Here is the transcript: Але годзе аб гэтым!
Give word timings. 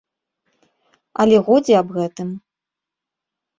Але 1.25 1.37
годзе 1.51 1.73
аб 1.83 1.89
гэтым! 2.01 2.29